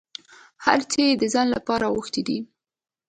[0.65, 2.39] هر څه یې د ځان لپاره غوښتي دي.